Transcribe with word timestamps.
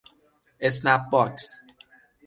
اسنپ 0.59 1.01
باکس 1.11 1.47